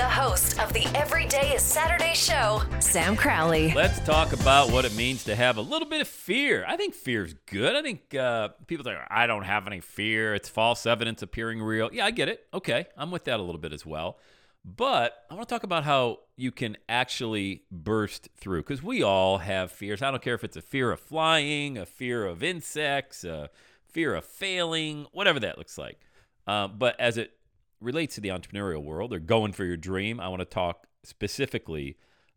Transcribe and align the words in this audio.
The 0.00 0.08
host 0.08 0.58
of 0.58 0.72
the 0.72 0.86
Everyday 0.94 1.52
is 1.52 1.60
Saturday 1.60 2.14
show, 2.14 2.62
Sam 2.78 3.14
Crowley. 3.14 3.74
Let's 3.74 4.00
talk 4.00 4.32
about 4.32 4.70
what 4.70 4.86
it 4.86 4.94
means 4.94 5.24
to 5.24 5.36
have 5.36 5.58
a 5.58 5.60
little 5.60 5.86
bit 5.86 6.00
of 6.00 6.08
fear. 6.08 6.64
I 6.66 6.78
think 6.78 6.94
fear 6.94 7.22
is 7.22 7.34
good. 7.44 7.76
I 7.76 7.82
think 7.82 8.14
uh, 8.14 8.48
people 8.66 8.82
say, 8.82 8.96
I 9.10 9.26
don't 9.26 9.42
have 9.42 9.66
any 9.66 9.80
fear. 9.80 10.34
It's 10.34 10.48
false 10.48 10.86
evidence 10.86 11.20
appearing 11.20 11.60
real. 11.60 11.90
Yeah, 11.92 12.06
I 12.06 12.12
get 12.12 12.30
it. 12.30 12.46
Okay, 12.54 12.86
I'm 12.96 13.10
with 13.10 13.24
that 13.24 13.40
a 13.40 13.42
little 13.42 13.60
bit 13.60 13.74
as 13.74 13.84
well. 13.84 14.16
But 14.64 15.22
I 15.30 15.34
want 15.34 15.46
to 15.46 15.54
talk 15.54 15.64
about 15.64 15.84
how 15.84 16.20
you 16.34 16.50
can 16.50 16.78
actually 16.88 17.64
burst 17.70 18.30
through 18.38 18.62
because 18.62 18.82
we 18.82 19.02
all 19.02 19.36
have 19.36 19.70
fears. 19.70 20.00
I 20.00 20.10
don't 20.10 20.22
care 20.22 20.34
if 20.34 20.44
it's 20.44 20.56
a 20.56 20.62
fear 20.62 20.92
of 20.92 21.00
flying, 21.00 21.76
a 21.76 21.84
fear 21.84 22.24
of 22.24 22.42
insects, 22.42 23.22
a 23.22 23.50
fear 23.86 24.14
of 24.14 24.24
failing, 24.24 25.08
whatever 25.12 25.40
that 25.40 25.58
looks 25.58 25.76
like. 25.76 26.00
Uh, 26.46 26.68
but 26.68 26.98
as 26.98 27.18
it 27.18 27.32
relates 27.80 28.14
to 28.16 28.20
the 28.20 28.28
entrepreneurial 28.28 28.82
world 28.82 29.12
or 29.12 29.18
going 29.18 29.52
for 29.52 29.64
your 29.64 29.76
dream, 29.76 30.20
I 30.20 30.28
want 30.28 30.40
to 30.40 30.46
talk 30.46 30.86
specifically 31.02 31.96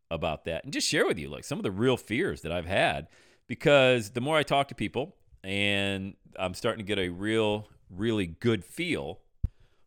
about 0.10 0.46
that 0.46 0.64
and 0.64 0.72
just 0.72 0.88
share 0.88 1.06
with 1.06 1.18
you 1.18 1.28
like 1.28 1.44
some 1.44 1.58
of 1.58 1.64
the 1.64 1.72
real 1.72 1.98
fears 1.98 2.42
that 2.42 2.52
I've 2.52 2.66
had 2.66 3.08
because 3.48 4.12
the 4.12 4.22
more 4.22 4.38
I 4.38 4.44
talk 4.44 4.68
to 4.68 4.76
people 4.76 5.16
and 5.44 6.16
I'm 6.38 6.54
starting 6.54 6.86
to 6.86 6.88
get 6.88 7.00
a 7.00 7.10
real 7.10 7.68
really 7.90 8.28
good 8.28 8.64
feel 8.64 9.20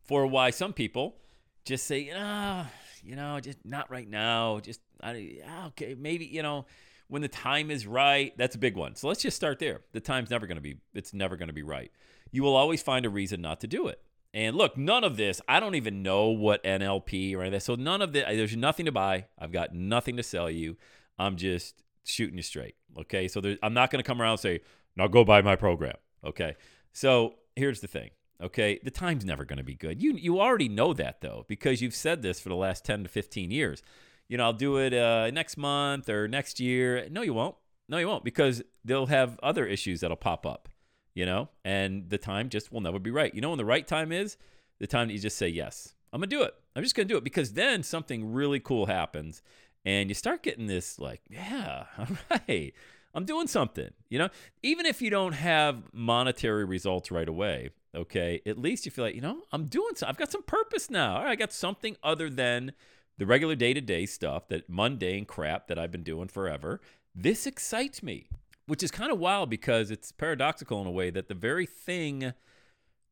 for 0.05 0.27
why 0.27 0.51
some 0.51 0.73
people 0.73 1.17
just 1.65 1.87
say, 1.87 2.13
ah, 2.15 2.69
you 3.03 3.17
know, 3.17 3.41
just 3.41 3.59
not 3.65 3.91
right 3.91 4.09
now. 4.09 4.61
Just 4.61 4.81
I, 5.03 5.41
okay, 5.69 5.95
maybe 5.99 6.25
you 6.27 6.43
know 6.43 6.67
when 7.09 7.23
the 7.23 7.29
time 7.29 7.71
is 7.71 7.87
right. 7.87 8.37
That's 8.37 8.55
a 8.55 8.59
big 8.59 8.77
one. 8.77 8.95
So 8.97 9.09
let's 9.09 9.23
just 9.23 9.37
start 9.37 9.59
there. 9.59 9.81
The 9.93 10.01
time's 10.01 10.31
never 10.31 10.47
going 10.47 10.57
to 10.57 10.63
be. 10.63 10.77
It's 10.95 11.15
never 11.15 11.37
going 11.37 11.49
to 11.49 11.55
be 11.55 11.63
right. 11.63 11.91
You 12.31 12.43
will 12.43 12.57
always 12.57 12.83
find 12.83 13.07
a 13.07 13.11
reason 13.11 13.41
not 13.41 13.61
to 13.61 13.67
do 13.67 13.87
it. 13.89 14.01
And 14.35 14.57
look, 14.57 14.77
none 14.77 15.05
of 15.05 15.17
this, 15.17 15.41
I 15.49 15.61
don't 15.61 15.75
even 15.75 16.03
know 16.03 16.29
what 16.29 16.63
NLP 16.63 17.35
or 17.35 17.43
anything. 17.43 17.61
So 17.61 17.75
none 17.75 18.03
of 18.03 18.13
this, 18.13 18.25
there's 18.27 18.57
nothing 18.57 18.87
to 18.87 18.93
buy. 18.93 19.27
I've 19.39 19.53
got 19.53 19.75
nothing 19.75 20.17
to 20.19 20.23
sell 20.23 20.51
you. 20.51 20.77
I'm 21.19 21.37
just 21.37 21.83
shooting 22.05 22.37
you 22.37 22.43
straight. 22.43 22.75
Okay. 22.99 23.29
So 23.29 23.41
I'm 23.63 23.75
not 23.75 23.91
going 23.91 24.03
to 24.03 24.07
come 24.07 24.21
around 24.21 24.33
and 24.33 24.41
say, 24.41 24.61
now 24.95 25.07
go 25.09 25.25
buy 25.25 25.43
my 25.43 25.57
program. 25.57 25.97
Okay. 26.25 26.57
So 26.93 27.35
here's 27.55 27.81
the 27.81 27.87
thing. 27.87 28.11
Okay. 28.43 28.79
The 28.83 28.91
time's 28.91 29.25
never 29.25 29.45
going 29.45 29.59
to 29.59 29.65
be 29.65 29.75
good. 29.75 30.03
You, 30.03 30.13
you 30.13 30.41
already 30.41 30.69
know 30.69 30.93
that 30.93 31.23
though, 31.23 31.47
because 31.49 31.81
you've 31.81 31.95
said 31.95 32.23
this 32.23 32.39
for 32.39 32.51
the 32.51 32.57
last 32.57 32.85
10 32.85 33.05
to 33.05 33.09
15 33.09 33.51
years. 33.51 33.83
You 34.29 34.37
know, 34.37 34.45
I'll 34.45 34.53
do 34.53 34.77
it 34.79 34.93
uh, 34.93 35.31
next 35.31 35.57
month 35.57 36.09
or 36.09 36.29
next 36.29 36.61
year. 36.61 37.09
No, 37.11 37.23
you 37.23 37.33
won't. 37.33 37.55
No, 37.89 37.99
you 37.99 38.09
won't 38.09 38.25
because 38.25 38.63
they'll 38.85 39.07
have 39.07 39.39
other 39.43 39.65
issues 39.67 40.01
that'll 40.01 40.17
pop 40.17 40.45
up 40.45 40.69
you 41.17 41.25
know, 41.25 41.49
and 41.65 42.11
the 42.11 42.19
time 42.19 42.51
just 42.51 42.71
will 42.71 42.83
never 42.83 42.99
be 42.99 43.11
right. 43.11 43.35
You 43.35 43.41
know 43.41 43.49
when 43.49 43.59
the 43.59 43.65
right 43.65 43.87
time 43.87 44.13
is? 44.13 44.37
The 44.79 44.87
time 44.87 45.09
that 45.09 45.15
you 45.15 45.19
just 45.19 45.39
say, 45.39 45.49
yes, 45.49 45.95
I'm 46.13 46.21
going 46.21 46.29
to 46.29 46.37
do 46.37 46.43
it. 46.43 46.55
I'm 46.77 46.83
just 46.83 46.95
going 46.95 47.09
to 47.09 47.15
do 47.15 47.17
it 47.17 47.25
because 47.25 47.55
then 47.55 47.83
something 47.83 48.35
really 48.35 48.61
cool 48.61 48.85
happens 48.85 49.43
and 49.87 50.11
you 50.11 50.15
start 50.15 50.43
getting 50.43 50.67
this, 50.67 50.99
like, 50.99 51.23
yeah, 51.31 51.85
all 51.99 52.07
right, 52.31 52.75
I'm 53.15 53.25
doing 53.25 53.47
something, 53.47 53.91
you 54.11 54.19
know, 54.19 54.29
even 54.63 54.85
if 54.85 55.01
you 55.01 55.09
don't 55.09 55.33
have 55.33 55.85
monetary 55.93 56.67
results 56.67 57.11
right 57.11 57.29
away. 57.29 57.71
Okay, 57.95 58.43
at 58.45 58.59
least 58.59 58.85
you 58.85 58.93
feel 58.93 59.07
like, 59.07 59.15
you 59.15 59.23
know, 59.23 59.39
I'm 59.53 59.65
doing 59.65 59.95
so. 59.95 60.07
I've 60.07 60.19
got 60.19 60.31
some 60.31 60.43
purpose 60.43 60.91
now. 60.91 61.17
I 61.17 61.35
got 61.35 61.51
something 61.51 61.97
other 62.03 62.29
than 62.29 62.73
the 63.17 63.25
regular 63.25 63.55
day 63.55 63.73
to 63.73 63.81
day 63.81 64.05
stuff, 64.05 64.49
that 64.49 64.69
mundane 64.69 65.25
crap 65.25 65.69
that 65.69 65.79
I've 65.79 65.91
been 65.91 66.03
doing 66.03 66.29
forever. 66.29 66.83
This 67.15 67.47
excites 67.47 68.03
me 68.03 68.29
which 68.67 68.83
is 68.83 68.91
kind 68.91 69.13
of 69.13 69.19
wild 69.19 69.49
because 69.51 69.91
it's 69.91 70.13
paradoxical 70.13 70.81
in 70.81 70.87
a 70.87 70.91
way 70.91 71.11
that 71.11 71.29
the 71.29 71.35
very 71.35 71.67
thing 71.67 72.33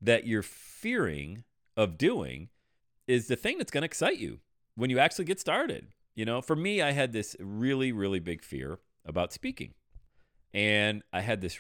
that 0.01 0.27
you're 0.27 0.43
fearing 0.43 1.45
of 1.77 1.97
doing 1.97 2.49
is 3.07 3.29
the 3.29 3.37
thing 3.37 3.59
that's 3.59 3.71
going 3.71 3.83
to 3.83 3.87
excite 3.87 4.19
you 4.19 4.41
when 4.75 4.91
you 4.91 4.99
actually 4.99 5.25
get 5.25 5.41
started. 5.41 5.89
You 6.15 6.25
know, 6.25 6.41
for 6.41 6.57
me, 6.57 6.81
I 6.81 6.93
had 6.93 7.13
this 7.13 7.37
really, 7.41 7.93
really 7.93 8.21
big 8.21 8.43
fear 8.43 8.79
about 9.05 9.33
speaking. 9.33 9.75
And 10.53 11.03
I 11.13 11.21
had 11.21 11.41
this 11.41 11.59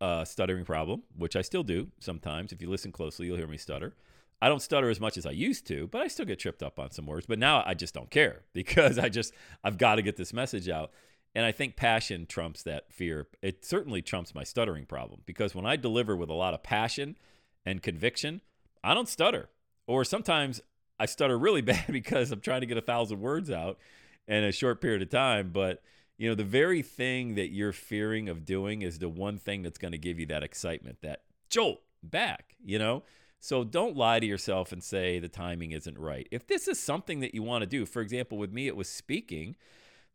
uh, 0.00 0.24
stuttering 0.24 0.64
problem, 0.64 1.02
which 1.16 1.36
I 1.36 1.42
still 1.42 1.62
do 1.62 1.88
sometimes. 2.00 2.52
If 2.52 2.60
you 2.60 2.68
listen 2.68 2.92
closely, 2.92 3.26
you'll 3.26 3.38
hear 3.38 3.46
me 3.46 3.56
stutter. 3.56 3.94
I 4.40 4.48
don't 4.48 4.62
stutter 4.62 4.88
as 4.88 5.00
much 5.00 5.16
as 5.16 5.26
I 5.26 5.30
used 5.30 5.66
to, 5.66 5.88
but 5.88 6.00
I 6.00 6.06
still 6.06 6.26
get 6.26 6.38
tripped 6.38 6.62
up 6.62 6.78
on 6.78 6.90
some 6.90 7.06
words. 7.06 7.26
But 7.26 7.38
now 7.38 7.62
I 7.66 7.74
just 7.74 7.94
don't 7.94 8.10
care 8.10 8.42
because 8.52 8.98
I 8.98 9.08
just, 9.08 9.32
I've 9.64 9.78
got 9.78 9.96
to 9.96 10.02
get 10.02 10.16
this 10.16 10.32
message 10.32 10.68
out. 10.68 10.92
And 11.34 11.44
I 11.44 11.52
think 11.52 11.76
passion 11.76 12.26
trumps 12.26 12.62
that 12.64 12.92
fear. 12.92 13.28
It 13.42 13.64
certainly 13.64 14.02
trumps 14.02 14.34
my 14.34 14.44
stuttering 14.44 14.86
problem 14.86 15.20
because 15.26 15.54
when 15.54 15.66
I 15.66 15.76
deliver 15.76 16.16
with 16.16 16.30
a 16.30 16.34
lot 16.34 16.54
of 16.54 16.62
passion 16.62 17.16
and 17.64 17.82
conviction, 17.82 18.40
I 18.82 18.94
don't 18.94 19.08
stutter. 19.08 19.48
Or 19.86 20.04
sometimes 20.04 20.60
I 20.98 21.06
stutter 21.06 21.38
really 21.38 21.60
bad 21.62 21.86
because 21.88 22.32
I'm 22.32 22.40
trying 22.40 22.60
to 22.60 22.66
get 22.66 22.78
a 22.78 22.82
thousand 22.82 23.20
words 23.20 23.50
out 23.50 23.78
in 24.26 24.44
a 24.44 24.52
short 24.52 24.80
period 24.80 25.02
of 25.02 25.10
time. 25.10 25.50
But, 25.52 25.82
you 26.16 26.28
know, 26.28 26.34
the 26.34 26.44
very 26.44 26.82
thing 26.82 27.34
that 27.36 27.50
you're 27.50 27.72
fearing 27.72 28.28
of 28.28 28.44
doing 28.44 28.82
is 28.82 28.98
the 28.98 29.08
one 29.08 29.38
thing 29.38 29.62
that's 29.62 29.78
going 29.78 29.92
to 29.92 29.98
give 29.98 30.18
you 30.18 30.26
that 30.26 30.42
excitement, 30.42 30.98
that 31.02 31.22
jolt 31.50 31.80
back, 32.02 32.56
you 32.64 32.78
know? 32.78 33.02
So 33.40 33.62
don't 33.62 33.96
lie 33.96 34.18
to 34.18 34.26
yourself 34.26 34.72
and 34.72 34.82
say 34.82 35.18
the 35.18 35.28
timing 35.28 35.70
isn't 35.70 35.96
right. 35.96 36.26
If 36.30 36.48
this 36.48 36.66
is 36.66 36.80
something 36.80 37.20
that 37.20 37.34
you 37.34 37.42
want 37.42 37.62
to 37.62 37.66
do, 37.66 37.86
for 37.86 38.02
example, 38.02 38.36
with 38.36 38.52
me, 38.52 38.66
it 38.66 38.76
was 38.76 38.88
speaking 38.88 39.54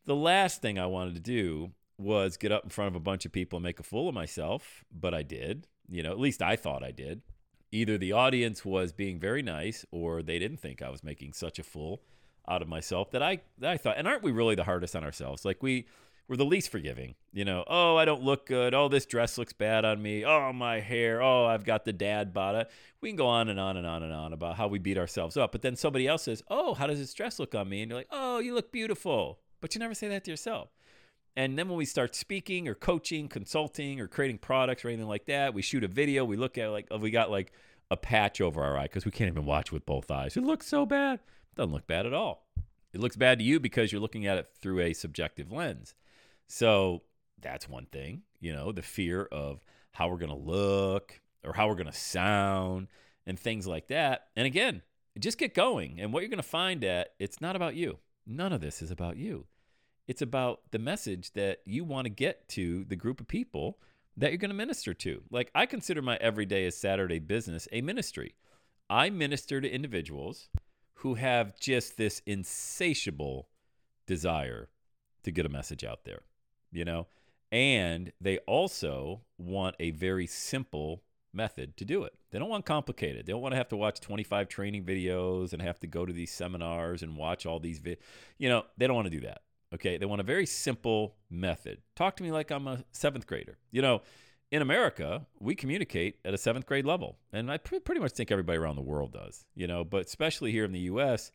the 0.06 0.16
last 0.16 0.62
thing 0.62 0.78
I 0.78 0.86
wanted 0.86 1.16
to 1.16 1.20
do 1.20 1.72
was 1.98 2.38
get 2.38 2.52
up 2.52 2.64
in 2.64 2.70
front 2.70 2.90
of 2.90 2.96
a 2.96 3.00
bunch 3.00 3.26
of 3.26 3.32
people 3.32 3.58
and 3.58 3.64
make 3.64 3.80
a 3.80 3.84
fool 3.84 4.10
of 4.10 4.16
myself, 4.16 4.84
but 4.92 5.14
I 5.14 5.24
did. 5.24 5.68
You 5.90 6.04
know, 6.04 6.12
at 6.12 6.20
least 6.20 6.42
I 6.42 6.56
thought 6.56 6.84
I 6.84 6.92
did. 6.92 7.22
Either 7.72 7.98
the 7.98 8.12
audience 8.12 8.64
was 8.64 8.92
being 8.94 9.20
very 9.20 9.42
nice 9.42 9.86
or 9.92 10.22
they 10.22 10.40
didn't 10.40 10.58
think 10.58 10.82
I 10.82 10.90
was 10.90 11.04
making 11.04 11.34
such 11.34 11.60
a 11.60 11.64
fool 11.64 12.02
out 12.48 12.62
of 12.62 12.68
myself 12.68 13.10
that 13.12 13.24
I 13.24 13.40
that 13.58 13.72
I 13.72 13.78
thought 13.78 13.98
and 13.98 14.06
aren't 14.06 14.22
we 14.22 14.32
really 14.32 14.56
the 14.56 14.66
hardest 14.66 14.96
on 14.96 15.04
ourselves? 15.04 15.46
Like 15.46 15.64
we 15.64 15.88
we're 16.28 16.38
the 16.38 16.46
least 16.46 16.70
forgiving. 16.70 17.16
You 17.34 17.46
know, 17.46 17.64
oh, 17.68 17.98
I 17.98 18.06
don't 18.06 18.24
look 18.24 18.46
good. 18.46 18.74
Oh, 18.74 18.88
this 18.88 19.06
dress 19.06 19.38
looks 19.38 19.54
bad 19.54 19.84
on 19.84 20.02
me. 20.02 20.24
Oh, 20.24 20.54
my 20.54 20.80
hair. 20.80 21.22
Oh, 21.22 21.46
I've 21.46 21.66
got 21.66 21.84
the 21.84 21.94
dad 21.94 22.34
bod. 22.34 22.68
We 23.02 23.10
can 23.10 23.18
go 23.18 23.28
on 23.28 23.50
and 23.50 23.60
on 23.60 23.76
and 23.76 23.86
on 23.86 24.04
and 24.04 24.14
on 24.14 24.34
about 24.34 24.56
how 24.56 24.68
we 24.68 24.80
beat 24.80 24.98
ourselves 24.98 25.36
up. 25.36 25.52
But 25.52 25.62
then 25.62 25.76
somebody 25.76 26.08
else 26.08 26.24
says, 26.24 26.42
"Oh, 26.48 26.74
how 26.74 26.88
does 26.88 27.00
this 27.00 27.14
dress 27.14 27.40
look 27.40 27.54
on 27.54 27.68
me?" 27.68 27.82
And 27.82 27.90
you're 27.90 28.00
like, 28.00 28.08
"Oh, 28.12 28.40
you 28.40 28.54
look 28.54 28.72
beautiful." 28.72 29.40
But 29.64 29.74
you 29.74 29.80
never 29.80 29.94
say 29.94 30.10
that 30.10 30.26
to 30.26 30.32
yourself. 30.32 30.68
And 31.38 31.58
then 31.58 31.70
when 31.70 31.78
we 31.78 31.86
start 31.86 32.16
speaking 32.16 32.68
or 32.68 32.76
coaching, 32.76 33.30
consulting, 33.30 34.02
or 34.02 34.10
creating 34.10 34.40
products 34.40 34.84
or 34.84 34.90
anything 34.90 35.08
like 35.08 35.24
that, 35.28 35.54
we 35.54 35.62
shoot 35.62 35.86
a 35.86 35.88
video. 35.88 36.26
We 36.26 36.36
look 36.36 36.58
at 36.58 36.68
like 36.68 36.88
oh, 36.92 36.98
we 36.98 37.12
got 37.12 37.32
like 37.32 37.54
a 37.90 37.96
patch 37.96 38.42
over 38.42 38.62
our 38.62 38.78
eye 38.78 38.84
because 38.84 39.06
we 39.06 39.12
can't 39.12 39.30
even 39.30 39.46
watch 39.46 39.72
with 39.72 39.86
both 39.86 40.12
eyes. 40.12 40.36
It 40.36 40.44
looks 40.44 40.68
so 40.68 40.86
bad. 40.86 41.20
It 41.20 41.56
doesn't 41.56 41.72
look 41.72 41.88
bad 41.88 42.06
at 42.06 42.14
all. 42.14 42.46
It 42.92 43.00
looks 43.00 43.16
bad 43.16 43.40
to 43.40 43.46
you 43.46 43.58
because 43.58 43.90
you're 43.90 44.02
looking 44.02 44.28
at 44.28 44.38
it 44.38 44.50
through 44.60 44.82
a 44.82 44.92
subjective 44.92 45.50
lens. 45.50 45.96
So 46.48 47.04
that's 47.42 47.70
one 47.70 47.86
thing, 47.86 48.24
you 48.42 48.52
know, 48.52 48.74
the 48.74 48.82
fear 48.82 49.24
of 49.32 49.64
how 49.94 50.10
we're 50.10 50.18
going 50.18 50.30
to 50.30 50.36
look 50.36 51.22
or 51.42 51.54
how 51.54 51.70
we're 51.70 51.76
going 51.76 51.88
to 51.88 51.94
sound 51.94 52.90
and 53.26 53.40
things 53.40 53.66
like 53.66 53.88
that. 53.88 54.28
And 54.36 54.46
again, 54.46 54.82
just 55.18 55.38
get 55.38 55.54
going. 55.54 56.02
And 56.02 56.12
what 56.12 56.20
you're 56.20 56.30
going 56.30 56.36
to 56.36 56.44
find 56.44 56.82
that 56.82 57.14
it's 57.18 57.40
not 57.40 57.56
about 57.56 57.76
you. 57.76 58.00
None 58.28 58.52
of 58.52 58.60
this 58.60 58.82
is 58.82 58.92
about 58.92 59.16
you. 59.18 59.48
It's 60.08 60.22
about 60.22 60.62
the 60.72 60.80
message 60.80 61.32
that 61.34 61.60
you 61.66 61.84
want 61.84 62.06
to 62.06 62.10
get 62.10 62.48
to 62.50 62.84
the 62.86 62.96
group 62.96 63.22
of 63.22 63.28
people 63.28 63.80
that 64.18 64.32
you're 64.32 64.38
going 64.38 64.50
to 64.50 64.56
minister 64.56 64.94
to. 64.94 65.24
Like 65.32 65.50
I 65.56 65.66
consider 65.66 66.02
my 66.02 66.18
everyday 66.18 66.66
as 66.66 66.78
Saturday 66.78 67.20
business 67.20 67.68
a 67.72 67.82
ministry. 67.82 68.36
I 68.90 69.10
minister 69.10 69.62
to 69.62 69.70
individuals 69.70 70.50
who 70.96 71.16
have 71.16 71.58
just 71.58 71.98
this 71.98 72.22
insatiable 72.26 73.48
desire 74.06 74.70
to 75.24 75.32
get 75.32 75.46
a 75.46 75.50
message 75.50 75.84
out 75.84 76.04
there, 76.04 76.22
you 76.72 76.86
know? 76.86 77.08
And 77.52 78.12
they 78.20 78.40
also 78.40 79.22
want 79.38 79.76
a 79.80 79.92
very 79.92 80.28
simple 80.28 81.04
method 81.34 81.78
to 81.78 81.86
do 81.86 82.04
it. 82.04 82.14
They 82.32 82.40
don't 82.40 82.50
want 82.50 82.66
complicated. 82.66 83.26
They 83.26 83.32
don't 83.32 83.42
want 83.42 83.54
to 83.54 83.58
have 83.58 83.70
to 83.70 83.78
watch 83.78 84.00
25 84.00 84.48
training 84.48 84.84
videos 84.84 85.54
and 85.54 85.62
have 85.62 85.80
to 85.80 85.88
go 85.88 86.06
to 86.06 86.14
these 86.14 86.32
seminars 86.32 87.04
and 87.04 87.18
watch 87.18 87.46
all 87.46 87.60
these 87.60 87.80
vi- 87.80 87.98
you 88.38 88.50
know, 88.50 88.66
they 88.78 88.86
don't 88.86 88.96
want 88.96 89.08
to 89.08 89.12
do 89.12 89.22
that. 89.22 89.42
Okay? 89.74 89.98
They 89.98 90.06
want 90.06 90.22
a 90.22 90.26
very 90.26 90.46
simple 90.46 91.16
method. 91.30 91.80
Talk 91.96 92.16
to 92.18 92.24
me 92.24 92.32
like 92.32 92.52
I'm 92.52 92.68
a 92.68 92.84
7th 92.94 93.26
grader. 93.26 93.58
You 93.72 93.82
know, 93.82 94.02
in 94.52 94.62
America, 94.62 95.26
we 95.40 95.56
communicate 95.56 96.20
at 96.24 96.34
a 96.34 96.38
7th 96.38 96.66
grade 96.66 96.86
level. 96.86 97.18
And 97.32 97.52
I 97.52 97.58
pre- 97.58 97.80
pretty 97.80 98.02
much 98.02 98.12
think 98.12 98.32
everybody 98.32 98.58
around 98.58 98.76
the 98.76 98.82
world 98.82 99.14
does, 99.14 99.46
you 99.56 99.68
know, 99.68 99.84
but 99.84 100.06
especially 100.06 100.52
here 100.52 100.66
in 100.66 100.72
the 100.72 100.82
US, 100.82 101.32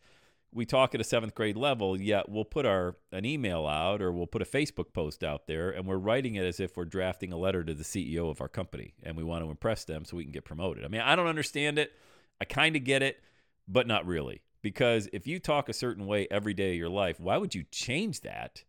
we 0.53 0.65
talk 0.65 0.95
at 0.95 1.01
a 1.01 1.05
seventh 1.05 1.35
grade 1.35 1.57
level, 1.57 2.01
yet 2.01 2.29
we'll 2.29 2.45
put 2.45 2.65
our 2.65 2.97
an 3.13 3.25
email 3.25 3.67
out 3.67 4.01
or 4.01 4.13
we'll 4.13 4.27
put 4.27 4.43
a 4.43 4.47
Facebook 4.47 4.93
post 4.93 5.23
out 5.23 5.47
there 5.47 5.71
and 5.71 5.87
we're 5.87 5.99
writing 5.99 6.37
it 6.37 6.45
as 6.45 6.59
if 6.59 6.77
we're 6.77 6.85
drafting 6.85 7.33
a 7.33 7.37
letter 7.37 7.63
to 7.63 7.75
the 7.75 7.85
CEO 7.85 8.31
of 8.31 8.41
our 8.41 8.49
company 8.49 8.95
and 9.03 9.17
we 9.17 9.25
want 9.25 9.45
to 9.45 9.51
impress 9.51 9.85
them 9.85 10.05
so 10.05 10.17
we 10.17 10.25
can 10.25 10.33
get 10.33 10.45
promoted. 10.45 10.85
I 10.85 10.89
mean, 10.89 11.03
I 11.03 11.17
don't 11.17 11.27
understand 11.27 11.79
it. 11.79 11.93
I 12.41 12.45
kind 12.45 12.77
of 12.77 12.85
get 12.85 13.03
it, 13.03 13.21
but 13.67 13.87
not 13.87 14.07
really. 14.07 14.43
Because 14.63 15.09
if 15.13 15.27
you 15.27 15.39
talk 15.39 15.69
a 15.69 15.73
certain 15.73 16.07
way 16.07 16.27
every 16.31 16.55
day 16.55 16.71
of 16.71 16.77
your 16.77 16.89
life, 16.89 17.21
why 17.21 17.37
would 17.37 17.55
you 17.55 17.65
change 17.71 18.23
that? 18.23 18.65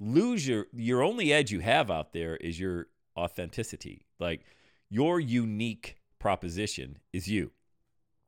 Lose 0.00 0.46
your 0.46 0.66
your 0.72 1.02
only 1.02 1.32
edge 1.32 1.52
you 1.52 1.60
have 1.60 1.90
out 1.90 2.12
there 2.12 2.36
is 2.36 2.58
your 2.58 2.88
authenticity. 3.16 4.06
Like 4.18 4.44
your 4.90 5.20
unique 5.20 5.96
proposition 6.18 6.98
is 7.12 7.28
you. 7.28 7.52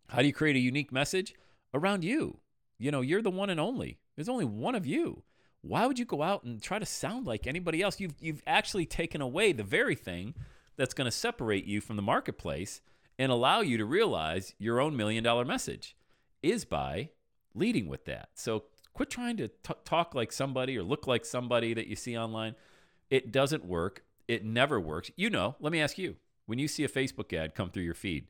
How 0.09 0.21
do 0.21 0.27
you 0.27 0.33
create 0.33 0.57
a 0.57 0.61
unique 0.61 0.93
message? 0.93 1.35
Around 1.73 2.05
you 2.05 2.39
you 2.79 2.91
know, 2.91 3.01
you're 3.01 3.23
the 3.23 3.31
one 3.31 3.51
and 3.51 3.61
only. 3.61 3.99
There's 4.17 4.29
only 4.29 4.45
one 4.45 4.75
of 4.75 4.87
you. 4.87 5.23
Why 5.63 5.87
would 5.87 5.99
you 5.99 6.05
go 6.05 6.23
out 6.23 6.45
and 6.45 6.61
try 6.61 6.79
to 6.79 6.87
sound 6.87 7.27
like 7.27 7.47
anybody 7.47 7.81
else? 7.81 8.01
You've 8.01 8.15
you've 8.21 8.43
actually 8.47 8.87
taken 8.87 9.21
away 9.21 9.53
the 9.53 9.63
very 9.63 9.95
thing 9.95 10.35
that's 10.77 10.95
going 10.95 11.07
to 11.07 11.11
separate 11.11 11.65
you 11.65 11.81
from 11.81 11.97
the 11.97 12.03
marketplace 12.03 12.81
and 13.19 13.31
allow 13.33 13.61
you 13.61 13.79
to 13.79 13.85
realize 13.85 14.55
your 14.59 14.81
own 14.81 14.97
million 14.97 15.25
dollar 15.25 15.45
message 15.45 15.97
is 16.45 16.65
by 16.65 17.11
leading 17.55 17.89
with 17.89 18.05
that. 18.05 18.29
So 18.35 18.65
quit 18.93 19.11
trying 19.11 19.37
to 19.39 19.49
t- 19.49 19.75
talk 19.85 20.15
like 20.15 20.33
somebody 20.33 20.77
or 20.77 20.83
look 20.83 21.07
like 21.07 21.25
somebody 21.25 21.75
that 21.75 21.87
you 21.87 21.97
see 21.97 22.17
online. 22.17 22.55
It 23.11 23.33
doesn't 23.33 23.65
work. 23.65 24.05
It 24.29 24.45
never 24.45 24.81
works. 24.81 25.11
You 25.17 25.31
know, 25.31 25.57
let 25.61 25.73
me 25.73 25.81
ask 25.81 25.99
you 25.99 26.17
when 26.47 26.59
you 26.59 26.69
see 26.69 26.85
a 26.85 26.89
Facebook 26.89 27.33
ad 27.33 27.55
come 27.55 27.71
through 27.71 27.83
your 27.83 27.95
feed, 27.95 28.27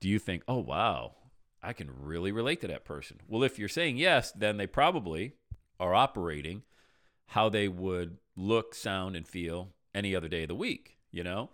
do 0.00 0.08
you 0.08 0.18
think, 0.18 0.42
oh, 0.46 0.58
wow, 0.58 1.14
I 1.62 1.72
can 1.72 1.90
really 2.00 2.32
relate 2.32 2.60
to 2.60 2.68
that 2.68 2.84
person. 2.84 3.18
Well, 3.26 3.42
if 3.42 3.58
you're 3.58 3.68
saying 3.68 3.96
yes, 3.96 4.32
then 4.32 4.56
they 4.56 4.66
probably 4.66 5.34
are 5.80 5.94
operating 5.94 6.62
how 7.28 7.48
they 7.48 7.68
would 7.68 8.18
look, 8.36 8.74
sound, 8.74 9.16
and 9.16 9.26
feel 9.26 9.70
any 9.94 10.14
other 10.14 10.28
day 10.28 10.42
of 10.42 10.48
the 10.48 10.54
week. 10.54 10.98
You 11.10 11.24
know, 11.24 11.50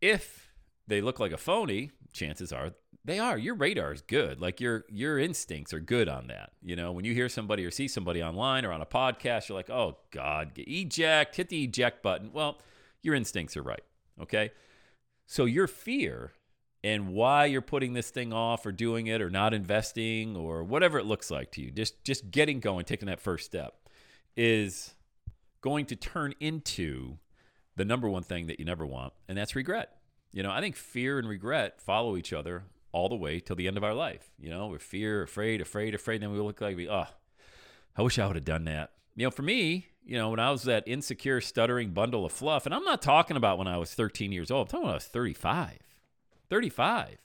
if 0.00 0.52
they 0.86 1.00
look 1.00 1.18
like 1.18 1.32
a 1.32 1.38
phony, 1.38 1.90
chances 2.12 2.52
are 2.52 2.72
they 3.08 3.18
are. 3.18 3.38
Your 3.38 3.54
radar 3.54 3.92
is 3.92 4.02
good. 4.02 4.38
Like 4.38 4.60
your 4.60 4.84
your 4.90 5.18
instincts 5.18 5.72
are 5.72 5.80
good 5.80 6.10
on 6.10 6.26
that. 6.26 6.52
You 6.62 6.76
know, 6.76 6.92
when 6.92 7.06
you 7.06 7.14
hear 7.14 7.30
somebody 7.30 7.64
or 7.64 7.70
see 7.70 7.88
somebody 7.88 8.22
online 8.22 8.66
or 8.66 8.72
on 8.72 8.82
a 8.82 8.86
podcast, 8.86 9.48
you're 9.48 9.56
like, 9.56 9.70
oh 9.70 9.96
God, 10.10 10.52
eject, 10.58 11.36
hit 11.36 11.48
the 11.48 11.64
eject 11.64 12.02
button. 12.02 12.30
Well, 12.34 12.58
your 13.00 13.14
instincts 13.14 13.56
are 13.56 13.62
right. 13.62 13.82
Okay. 14.20 14.50
So 15.26 15.46
your 15.46 15.66
fear 15.66 16.32
and 16.84 17.08
why 17.08 17.46
you're 17.46 17.62
putting 17.62 17.94
this 17.94 18.10
thing 18.10 18.32
off 18.32 18.66
or 18.66 18.72
doing 18.72 19.06
it 19.06 19.22
or 19.22 19.30
not 19.30 19.54
investing 19.54 20.36
or 20.36 20.62
whatever 20.62 20.98
it 20.98 21.06
looks 21.06 21.30
like 21.30 21.50
to 21.52 21.62
you 21.62 21.70
just 21.70 22.04
just 22.04 22.30
getting 22.30 22.60
going 22.60 22.84
taking 22.84 23.06
that 23.06 23.20
first 23.20 23.44
step 23.44 23.88
is 24.36 24.94
going 25.60 25.84
to 25.86 25.96
turn 25.96 26.34
into 26.38 27.16
the 27.74 27.84
number 27.84 28.08
one 28.08 28.22
thing 28.22 28.46
that 28.46 28.60
you 28.60 28.64
never 28.64 28.86
want 28.86 29.12
and 29.28 29.36
that's 29.36 29.56
regret 29.56 29.96
you 30.30 30.40
know 30.40 30.52
i 30.52 30.60
think 30.60 30.76
fear 30.76 31.18
and 31.18 31.28
regret 31.28 31.80
follow 31.80 32.16
each 32.16 32.32
other 32.32 32.62
all 32.92 33.08
the 33.08 33.16
way 33.16 33.40
till 33.40 33.56
the 33.56 33.68
end 33.68 33.76
of 33.76 33.84
our 33.84 33.94
life 33.94 34.30
you 34.38 34.50
know 34.50 34.68
we're 34.68 34.78
fear 34.78 35.22
afraid 35.22 35.60
afraid 35.60 35.94
afraid 35.94 36.22
then 36.22 36.32
we 36.32 36.38
look 36.38 36.60
like 36.60 36.76
we 36.76 36.88
oh 36.88 37.06
i 37.96 38.02
wish 38.02 38.18
i 38.18 38.26
would 38.26 38.36
have 38.36 38.44
done 38.44 38.64
that 38.64 38.92
you 39.14 39.24
know 39.24 39.30
for 39.30 39.42
me 39.42 39.88
you 40.04 40.16
know 40.16 40.30
when 40.30 40.40
i 40.40 40.50
was 40.50 40.62
that 40.62 40.86
insecure 40.86 41.40
stuttering 41.40 41.90
bundle 41.90 42.24
of 42.24 42.32
fluff 42.32 42.64
and 42.66 42.74
i'm 42.74 42.84
not 42.84 43.02
talking 43.02 43.36
about 43.36 43.58
when 43.58 43.68
i 43.68 43.76
was 43.76 43.94
13 43.94 44.32
years 44.32 44.50
old 44.50 44.68
i'm 44.68 44.70
talking 44.70 44.84
when 44.84 44.92
i 44.92 44.96
was 44.96 45.04
35 45.04 45.78
35. 46.48 47.18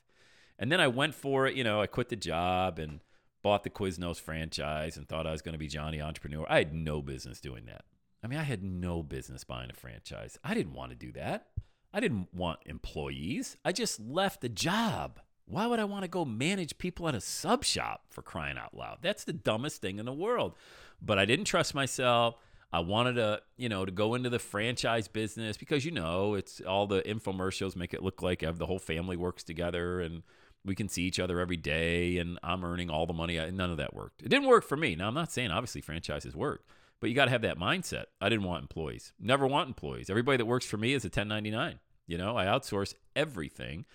And 0.60 0.71
then 0.71 0.80
I 0.80 0.88
went 0.88 1.15
for 1.15 1.48
it. 1.48 1.56
You 1.56 1.63
know, 1.63 1.81
I 1.81 1.88
quit 1.88 2.10
the 2.10 2.15
job 2.15 2.80
and 2.80 3.00
bought 3.42 3.63
the 3.63 3.69
Quiznos 3.69 4.19
franchise 4.19 4.98
and 4.98 5.07
thought 5.07 5.27
I 5.27 5.31
was 5.31 5.42
going 5.42 5.54
to 5.54 5.60
be 5.60 5.68
Johnny 5.68 6.01
Entrepreneur. 6.01 6.45
I 6.50 6.60
had 6.60 6.74
no 6.74 7.01
business 7.01 7.42
doing 7.42 7.65
that. 7.65 7.83
I 8.24 8.27
mean, 8.27 8.39
I 8.39 8.44
had 8.44 8.63
no 8.63 9.04
business 9.04 9.44
buying 9.44 9.69
a 9.69 9.74
franchise. 9.74 10.38
I 10.44 10.54
didn't 10.54 10.74
want 10.74 10.92
to 10.92 10.95
do 10.95 11.12
that. 11.13 11.48
I 11.94 12.00
didn't 12.00 12.33
want 12.33 12.60
employees. 12.65 13.57
I 13.65 13.71
just 13.71 14.00
left 14.00 14.42
the 14.42 14.50
job. 14.50 15.19
Why 15.45 15.67
would 15.67 15.79
I 15.79 15.83
want 15.83 16.03
to 16.03 16.07
go 16.07 16.25
manage 16.25 16.77
people 16.77 17.07
at 17.07 17.15
a 17.15 17.21
sub 17.21 17.63
shop 17.63 18.05
for 18.09 18.21
crying 18.21 18.57
out 18.57 18.75
loud? 18.75 18.99
That's 19.01 19.23
the 19.23 19.33
dumbest 19.33 19.81
thing 19.81 19.99
in 19.99 20.05
the 20.05 20.13
world. 20.13 20.55
But 21.01 21.19
I 21.19 21.25
didn't 21.25 21.45
trust 21.45 21.75
myself. 21.75 22.35
I 22.71 22.79
wanted 22.79 23.13
to, 23.15 23.41
you 23.55 23.69
know, 23.69 23.85
to 23.85 23.91
go 23.91 24.15
into 24.15 24.31
the 24.31 24.39
franchise 24.39 25.07
business 25.07 25.57
because 25.57 25.85
you 25.85 25.91
know 25.91 26.33
it's 26.33 26.59
all 26.61 26.87
the 26.87 27.03
infomercials 27.03 27.75
make 27.75 27.93
it 27.93 28.01
look 28.01 28.23
like 28.23 28.39
the 28.39 28.65
whole 28.65 28.79
family 28.79 29.15
works 29.15 29.43
together 29.43 30.01
and 30.01 30.23
we 30.65 30.73
can 30.73 30.89
see 30.89 31.03
each 31.03 31.19
other 31.19 31.39
every 31.39 31.57
day 31.57 32.17
and 32.17 32.39
I'm 32.41 32.63
earning 32.65 32.89
all 32.89 33.05
the 33.05 33.13
money. 33.13 33.37
None 33.51 33.69
of 33.69 33.77
that 33.77 33.93
worked. 33.93 34.23
It 34.23 34.29
didn't 34.29 34.47
work 34.47 34.65
for 34.65 34.77
me. 34.77 34.95
Now 34.95 35.07
I'm 35.07 35.13
not 35.13 35.31
saying 35.31 35.51
obviously 35.51 35.81
franchises 35.81 36.35
work, 36.35 36.65
but 36.99 37.09
you 37.09 37.15
got 37.15 37.25
to 37.25 37.31
have 37.31 37.43
that 37.43 37.59
mindset. 37.59 38.05
I 38.19 38.29
didn't 38.29 38.45
want 38.45 38.63
employees. 38.63 39.13
Never 39.19 39.45
want 39.45 39.67
employees. 39.67 40.09
Everybody 40.09 40.37
that 40.37 40.45
works 40.45 40.65
for 40.65 40.77
me 40.77 40.93
is 40.93 41.03
a 41.03 41.09
1099. 41.09 41.79
You 42.07 42.17
know, 42.17 42.35
I 42.35 42.45
outsource 42.45 42.95
everything, 43.15 43.85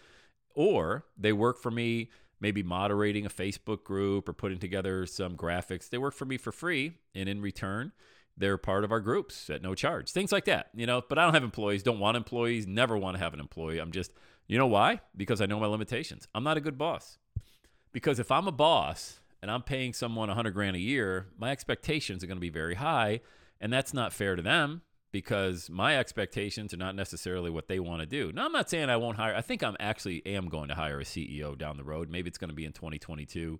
or 0.55 1.05
they 1.17 1.33
work 1.33 1.59
for 1.59 1.71
me. 1.71 2.11
Maybe 2.41 2.63
moderating 2.63 3.27
a 3.27 3.31
Facebook 3.31 3.83
group 3.83 4.29
or 4.29 4.33
putting 4.33 4.59
together 4.59 5.07
some 5.07 5.37
graphics. 5.37 5.91
They 5.91 5.99
work 5.99 6.15
for 6.15 6.25
me 6.25 6.37
for 6.37 6.53
free, 6.53 6.93
and 7.13 7.29
in 7.29 7.43
return, 7.43 7.91
they're 8.37 8.57
part 8.57 8.85
of 8.85 8.93
our 8.93 9.01
groups 9.01 9.51
at 9.51 9.61
no 9.61 9.75
charge. 9.75 10.13
Things 10.13 10.31
like 10.31 10.45
that, 10.45 10.69
you 10.73 10.87
know. 10.87 11.03
But 11.09 11.19
I 11.19 11.25
don't 11.25 11.35
have 11.35 11.43
employees, 11.43 11.83
don't 11.83 11.99
want 11.99 12.17
employees, 12.17 12.67
never 12.67 12.97
want 12.97 13.17
to 13.17 13.23
have 13.23 13.35
an 13.35 13.41
employee. 13.41 13.81
I'm 13.81 13.91
just, 13.91 14.13
you 14.47 14.57
know 14.57 14.69
why? 14.69 15.01
Because 15.17 15.41
I 15.41 15.47
know 15.47 15.59
my 15.59 15.67
limitations. 15.67 16.29
I'm 16.33 16.45
not 16.45 16.57
a 16.57 16.61
good 16.61 16.79
boss. 16.79 17.19
Because 17.91 18.21
if 18.21 18.31
I'm 18.31 18.47
a 18.47 18.53
boss 18.53 19.19
and 19.43 19.51
I'm 19.51 19.63
paying 19.63 19.93
someone 19.93 20.29
100 20.29 20.53
grand 20.53 20.77
a 20.77 20.81
year, 20.81 21.27
my 21.37 21.51
expectations 21.51 22.23
are 22.23 22.29
going 22.29 22.37
to 22.37 22.41
be 22.41 22.51
very 22.51 22.77
high, 22.77 23.21
and 23.61 23.73
that's 23.73 23.93
not 23.93 24.13
fair 24.13 24.37
to 24.37 24.43
them 24.43 24.83
because 25.19 25.69
my 25.69 25.99
expectations 25.99 26.73
are 26.73 26.77
not 26.77 26.95
necessarily 26.95 27.51
what 27.51 27.67
they 27.67 27.81
want 27.81 27.99
to 27.99 28.07
do. 28.07 28.31
Now, 28.31 28.45
I'm 28.45 28.53
not 28.53 28.71
saying 28.71 28.89
I 28.89 28.99
won't 28.99 29.17
hire. 29.17 29.35
I 29.35 29.41
think 29.41 29.65
I'm 29.65 29.77
actually 29.81 30.25
am 30.25 30.49
going 30.49 30.69
to 30.69 30.77
hire 30.77 31.01
a 31.01 31.05
CEO 31.05 31.59
down 31.59 31.77
the 31.77 31.83
road. 31.83 32.09
Maybe 32.09 32.29
it's 32.29 32.39
going 32.39 32.51
to 32.51 32.55
be 32.55 32.65
in 32.65 32.71
2022. 32.71 33.59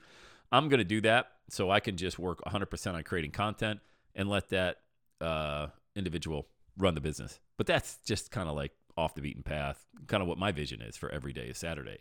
I'm 0.53 0.69
going 0.69 0.79
to 0.79 0.85
do 0.85 1.01
that 1.01 1.33
so 1.51 1.69
I 1.69 1.81
can 1.81 1.97
just 1.97 2.17
work 2.17 2.39
100% 2.47 2.95
on 2.95 3.03
creating 3.03 3.33
content 3.33 3.81
and 4.15 4.29
let 4.29 4.51
that 4.51 4.77
uh, 5.21 5.67
individual 5.97 6.47
run 6.77 6.95
the 6.95 7.01
business. 7.01 7.41
But 7.57 7.67
that's 7.67 7.99
just 8.07 8.31
kind 8.31 8.49
of 8.49 8.55
like 8.55 8.71
off 8.97 9.17
the 9.17 9.21
beaten 9.21 9.43
path, 9.43 9.85
kind 10.07 10.23
of 10.23 10.29
what 10.29 10.39
my 10.39 10.53
vision 10.53 10.81
is 10.81 10.97
for 10.97 11.11
every 11.11 11.33
day 11.33 11.47
is 11.49 11.59
Saturday. 11.59 11.99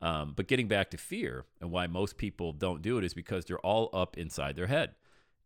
Um, 0.00 0.32
but 0.36 0.46
getting 0.46 0.68
back 0.68 0.92
to 0.92 0.96
fear 0.96 1.44
and 1.60 1.72
why 1.72 1.88
most 1.88 2.18
people 2.18 2.52
don't 2.52 2.82
do 2.82 2.98
it 2.98 3.04
is 3.04 3.14
because 3.14 3.46
they're 3.46 3.58
all 3.66 3.90
up 3.92 4.16
inside 4.16 4.54
their 4.54 4.68
head. 4.68 4.94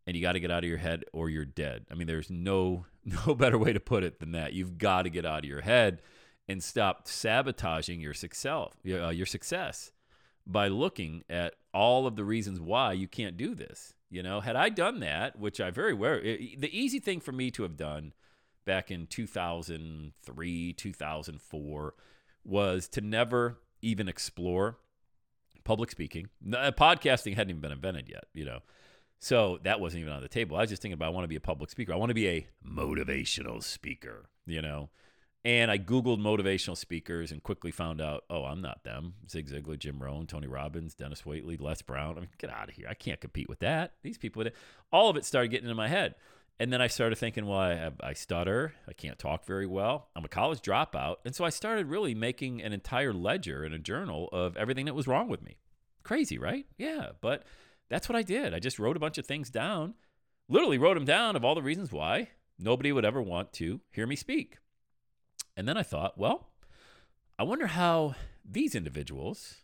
And 0.07 0.15
you 0.15 0.21
got 0.21 0.33
to 0.33 0.41
get 0.41 0.51
out 0.51 0.63
of 0.63 0.69
your 0.69 0.79
head 0.79 1.05
or 1.15 1.31
you're 1.31 1.47
dead. 1.47 1.87
I 1.91 1.95
mean, 1.95 2.07
there's 2.07 2.29
no 2.29 2.85
no 3.27 3.35
better 3.35 3.57
way 3.57 3.73
to 3.73 3.81
put 3.81 4.03
it 4.03 4.19
than 4.19 4.33
that. 4.33 4.53
You've 4.53 4.79
got 4.79 5.03
to 5.03 5.11
get 5.11 5.25
out 5.25 5.45
of 5.45 5.49
your 5.49 5.61
head 5.61 6.03
and 6.49 6.63
stop 6.63 7.07
sabotaging 7.07 8.01
your 8.01 8.15
success, 8.15 8.71
uh, 8.87 9.09
your 9.09 9.27
success 9.27 9.93
by 10.47 10.69
looking 10.69 11.25
at 11.31 11.55
all 11.73 12.07
of 12.07 12.17
the 12.17 12.25
reasons 12.25 12.61
why 12.61 12.93
you 12.93 13.09
can't 13.09 13.37
do 13.37 13.55
this. 13.55 13.95
You 14.11 14.23
know, 14.23 14.41
had 14.41 14.57
I 14.57 14.69
done 14.69 15.01
that, 15.01 15.39
which 15.39 15.61
I 15.61 15.71
very 15.71 15.93
well, 15.93 16.21
the 16.21 16.71
easy 16.71 17.01
thing 17.01 17.21
for 17.21 17.33
me 17.33 17.51
to 17.53 17.63
have 17.63 17.77
done 17.77 18.13
back 18.65 18.91
in 18.91 19.07
2003, 19.07 20.73
2004 20.73 21.95
was 22.45 22.89
to 22.89 23.01
never 23.01 23.59
even 23.83 24.09
explore 24.09 24.79
public 25.65 25.91
speaking. 25.91 26.29
Uh, 26.47 26.71
podcasting 26.71 27.35
hadn't 27.35 27.51
even 27.51 27.61
been 27.61 27.73
invented 27.73 28.09
yet, 28.09 28.27
you 28.33 28.45
know. 28.45 28.61
So 29.19 29.59
that 29.65 29.81
wasn't 29.81 30.03
even 30.03 30.13
on 30.13 30.23
the 30.23 30.29
table. 30.29 30.57
I 30.57 30.61
was 30.61 30.71
just 30.71 30.83
thinking 30.83 30.95
about 30.95 31.07
I 31.07 31.11
want 31.11 31.25
to 31.25 31.29
be 31.29 31.37
a 31.37 31.41
public 31.41 31.71
speaker. 31.71 31.93
I 31.93 31.97
want 31.97 32.11
to 32.11 32.15
be 32.15 32.29
a 32.29 32.47
motivational 32.67 33.63
speaker, 33.63 34.29
you 34.47 34.63
know. 34.63 34.91
And 35.45 35.71
I 35.71 35.79
Googled 35.79 36.19
motivational 36.19 36.77
speakers 36.77 37.31
and 37.31 37.41
quickly 37.41 37.71
found 37.71 38.01
out, 38.01 38.25
oh, 38.29 38.45
I'm 38.45 38.61
not 38.61 38.83
them. 38.83 39.15
Zig 39.31 39.49
Ziglar, 39.49 39.79
Jim 39.79 40.03
Rohn, 40.03 40.27
Tony 40.27 40.49
Robbins, 40.49 40.95
Dennis 40.95 41.23
Waitley, 41.23 41.61
Les 41.61 41.83
Brown. 41.83 42.17
I 42.17 42.21
mean, 42.21 42.29
get 42.39 42.51
out 42.51 42.69
of 42.69 42.75
here. 42.75 42.89
I 42.91 42.95
can't 42.95 43.21
compete 43.21 43.49
with 43.49 43.61
that. 43.61 43.93
These 44.03 44.19
people, 44.19 44.45
all 44.93 45.09
of 45.09 45.17
it 45.17 45.25
started 45.25 45.53
getting 45.53 45.67
into 45.67 45.77
my 45.77 45.87
head. 45.87 46.17
And 46.59 46.73
then 46.73 46.83
I 46.83 46.89
started 46.89 47.17
thinking, 47.17 47.47
well, 47.47 47.61
I, 47.61 47.91
I 48.01 48.13
stutter. 48.15 48.75
I 48.89 48.93
can't 48.93 49.21
talk 49.21 49.45
very 49.45 49.67
well. 49.67 50.09
I'm 50.17 50.25
a 50.25 50.29
college 50.29 50.63
dropout. 50.63 51.17
And 51.25 51.33
so 51.33 51.45
I 51.45 51.51
started 51.51 51.87
really 51.87 52.15
making 52.15 52.61
an 52.61 52.73
entire 52.73 53.13
ledger 53.13 53.63
and 53.63 53.73
a 53.73 53.79
journal 53.79 54.29
of 54.33 54.57
everything 54.57 54.87
that 54.87 54.95
was 54.95 55.07
wrong 55.07 55.29
with 55.29 55.43
me. 55.43 55.59
Crazy, 56.03 56.39
right? 56.39 56.67
Yeah. 56.77 57.11
But 57.21 57.45
that's 57.89 58.09
what 58.09 58.17
I 58.17 58.23
did. 58.23 58.55
I 58.55 58.59
just 58.59 58.79
wrote 58.79 58.97
a 58.97 59.01
bunch 59.01 59.19
of 59.19 59.27
things 59.27 59.51
down, 59.51 59.95
literally 60.49 60.79
wrote 60.79 60.95
them 60.95 61.05
down 61.05 61.37
of 61.37 61.45
all 61.45 61.55
the 61.55 61.63
reasons 61.63 61.93
why 61.93 62.31
nobody 62.59 62.93
would 62.93 63.05
ever 63.05 63.23
want 63.23 63.53
to 63.55 63.81
hear 63.91 64.07
me 64.07 64.17
speak. 64.17 64.59
And 65.57 65.69
then 65.69 65.77
I 65.77 65.83
thought, 65.83 66.19
well, 66.19 66.51
I 67.39 67.43
wonder 67.45 67.67
how 67.67 68.15
these 68.45 68.75
individuals 68.75 69.57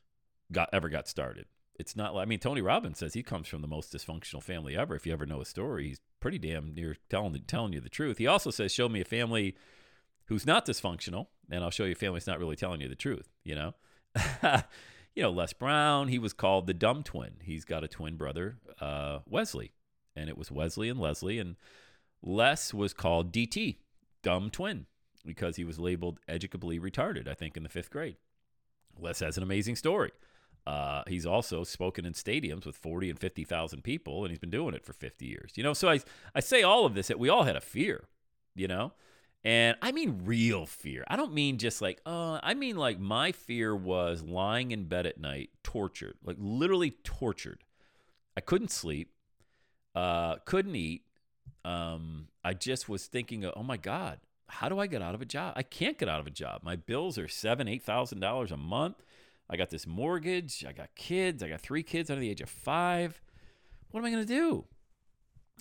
got 0.51 0.69
ever 0.73 0.89
got 0.89 1.09
started. 1.09 1.47
It's 1.79 1.97
not 1.97 2.15
like 2.15 2.23
I 2.23 2.29
mean 2.29 2.39
Tony 2.39 2.61
Robbins 2.61 2.99
says 2.99 3.15
he 3.15 3.23
comes 3.23 3.49
from 3.49 3.63
the 3.63 3.69
most 3.69 3.93
dysfunctional 3.93 4.43
family 4.43 4.77
ever. 4.77 4.95
If 4.95 5.07
you 5.07 5.13
ever 5.13 5.27
know 5.27 5.41
a 5.41 5.47
story, 5.47 5.89
he's 5.89 6.01
pretty 6.21 6.39
damn 6.39 6.75
near 6.75 6.97
telling 7.09 7.35
telling 7.47 7.73
you 7.73 7.81
the 7.81 7.89
truth. 7.89 8.19
He 8.19 8.27
also 8.27 8.51
says, 8.51 8.73
"Show 8.73 8.89
me 8.89 9.01
a 9.01 9.07
family 9.07 9.57
who's 10.27 10.47
not 10.47 10.67
dysfunctional, 10.67 11.29
and 11.51 11.65
I'll 11.65 11.71
show 11.71 11.85
you 11.85 11.93
a 11.93 11.97
family 11.97 12.19
that's 12.19 12.27
not 12.27 12.39
really 12.39 12.57
telling 12.57 12.83
you 12.83 12.89
the 12.89 12.95
truth." 12.95 13.29
You 13.43 13.55
know, 13.55 13.75
you 15.15 15.23
know 15.23 15.31
Les 15.31 15.53
Brown. 15.53 16.09
He 16.09 16.19
was 16.19 16.33
called 16.33 16.67
the 16.67 16.75
dumb 16.75 17.03
twin. 17.03 17.35
He's 17.43 17.65
got 17.65 17.85
a 17.85 17.89
twin 17.89 18.17
brother, 18.17 18.57
uh, 18.81 19.21
Wesley, 19.29 19.73
and 20.17 20.29
it 20.29 20.39
was 20.39 20.51
Wesley 20.51 20.89
and 20.89 21.01
Leslie, 21.01 21.39
and 21.39 21.57
Les 22.23 22.73
was 22.73 22.93
called 22.93 23.33
DT, 23.33 23.77
dumb 24.23 24.51
twin, 24.51 24.87
because 25.25 25.57
he 25.57 25.65
was 25.65 25.79
labeled 25.79 26.21
educably 26.29 26.81
retarded. 26.81 27.29
I 27.29 27.35
think 27.35 27.57
in 27.57 27.63
the 27.63 27.69
fifth 27.69 27.91
grade. 27.91 28.17
Les 28.99 29.21
has 29.21 29.37
an 29.37 29.43
amazing 29.43 29.77
story. 29.77 30.13
Uh, 30.67 31.03
he's 31.09 31.27
also 31.27 31.65
spoken 31.65 32.05
in 32.05 32.13
stadiums 32.13 32.65
with 32.65 32.77
40 32.77 33.11
and 33.11 33.19
50,000 33.19 33.83
people, 33.83 34.23
and 34.23 34.31
he's 34.31 34.39
been 34.39 34.51
doing 34.51 34.75
it 34.75 34.85
for 34.85 34.93
50 34.93 35.27
years. 35.27 35.53
You 35.57 35.65
know, 35.65 35.73
so 35.73 35.89
I, 35.89 36.01
I 36.35 36.41
say 36.41 36.63
all 36.63 36.87
of 36.87 36.95
this 36.95 37.09
that 37.09 37.19
we 37.19 37.29
all 37.29 37.43
had 37.43 37.57
a 37.57 37.61
fear, 37.61 38.05
you 38.55 38.69
know? 38.69 38.93
And 39.45 39.77
I 39.83 39.91
mean 39.93 40.23
real 40.25 40.67
fear. 40.67 41.05
I 41.09 41.17
don't 41.17 41.33
mean 41.33 41.59
just 41.59 41.83
like, 41.83 42.01
uh, 42.07 42.39
I 42.43 42.55
mean 42.55 42.77
like 42.77 43.01
my 43.01 43.33
fear 43.33 43.75
was 43.75 44.23
lying 44.23 44.71
in 44.71 44.85
bed 44.85 45.07
at 45.07 45.19
night, 45.19 45.51
tortured, 45.65 46.15
like 46.25 46.37
literally 46.39 46.93
tortured. 47.03 47.65
I 48.37 48.41
couldn't 48.41 48.71
sleep, 48.71 49.11
uh, 49.95 50.37
couldn't 50.45 50.77
eat. 50.77 51.03
Um, 51.65 52.29
I 52.45 52.55
just 52.55 52.89
was 52.89 53.07
thinking, 53.07 53.45
oh 53.45 53.63
my 53.63 53.77
God, 53.77 54.21
how 54.49 54.69
do 54.69 54.79
I 54.79 54.87
get 54.87 55.03
out 55.03 55.15
of 55.15 55.23
a 55.23 55.27
job? 55.27 55.55
I 55.57 55.63
can't 55.63 55.99
get 55.99 56.09
out 56.09 56.21
of 56.21 56.27
a 56.27 56.31
job. 56.31 56.61
My 56.63 56.77
bills 56.77 57.19
are 57.19 57.29
seven, 57.29 57.69
eight 57.69 57.83
thousand 57.83 58.21
dollars 58.21 58.53
a 58.53 58.57
month. 58.57 59.03
I 59.51 59.57
got 59.57 59.71
this 59.71 59.87
mortgage. 59.87 60.65
I 60.67 60.73
got 60.73 60.95
kids. 60.95 61.43
I 61.43 61.49
got 61.49 61.61
three 61.61 61.83
kids 61.83 62.11
under 62.11 62.21
the 62.21 62.31
age 62.31 62.41
of 62.41 62.49
five. 62.49 63.21
What 63.91 64.01
am 64.01 64.07
I 64.07 64.11
going 64.11 64.27
to 64.27 64.35
do? 64.35 64.65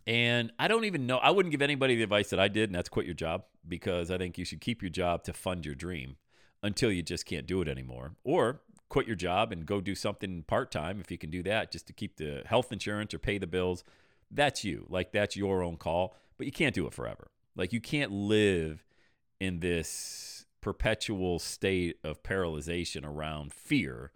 And 0.07 0.51
I 0.57 0.67
don't 0.67 0.85
even 0.85 1.05
know. 1.05 1.17
I 1.17 1.31
wouldn't 1.31 1.51
give 1.51 1.61
anybody 1.61 1.95
the 1.95 2.03
advice 2.03 2.29
that 2.31 2.39
I 2.39 2.47
did, 2.47 2.69
and 2.69 2.75
that's 2.75 2.89
quit 2.89 3.05
your 3.05 3.15
job 3.15 3.43
because 3.67 4.09
I 4.09 4.17
think 4.17 4.37
you 4.37 4.45
should 4.45 4.61
keep 4.61 4.81
your 4.81 4.89
job 4.89 5.23
to 5.23 5.33
fund 5.33 5.65
your 5.65 5.75
dream 5.75 6.17
until 6.63 6.91
you 6.91 7.03
just 7.03 7.25
can't 7.25 7.45
do 7.45 7.61
it 7.61 7.67
anymore. 7.67 8.15
Or 8.23 8.61
quit 8.89 9.07
your 9.07 9.15
job 9.15 9.51
and 9.51 9.65
go 9.65 9.79
do 9.79 9.95
something 9.95 10.43
part 10.43 10.71
time 10.71 10.99
if 10.99 11.11
you 11.11 11.17
can 11.17 11.29
do 11.29 11.41
that 11.43 11.71
just 11.71 11.87
to 11.87 11.93
keep 11.93 12.17
the 12.17 12.43
health 12.45 12.71
insurance 12.71 13.13
or 13.13 13.19
pay 13.19 13.37
the 13.37 13.47
bills. 13.47 13.83
That's 14.29 14.63
you. 14.63 14.85
Like, 14.89 15.11
that's 15.11 15.35
your 15.35 15.63
own 15.63 15.77
call, 15.77 16.15
but 16.37 16.45
you 16.45 16.51
can't 16.51 16.75
do 16.75 16.87
it 16.87 16.93
forever. 16.93 17.31
Like, 17.55 17.73
you 17.73 17.81
can't 17.81 18.11
live 18.11 18.85
in 19.39 19.59
this 19.59 20.45
perpetual 20.61 21.39
state 21.39 21.97
of 22.03 22.23
paralyzation 22.23 23.05
around 23.05 23.53
fear 23.53 24.11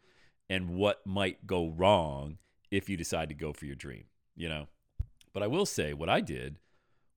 and 0.50 0.72
what 0.72 1.06
might 1.06 1.48
go 1.48 1.68
wrong 1.70 2.38
if 2.70 2.90
you 2.90 2.98
decide 2.98 3.30
to 3.30 3.36
go 3.36 3.52
for 3.54 3.66
your 3.66 3.76
dream, 3.76 4.06
you 4.36 4.50
know? 4.50 4.68
But 5.36 5.44
I 5.44 5.48
will 5.48 5.66
say 5.66 5.94
what 5.94 6.08
I 6.08 6.22
did 6.22 6.56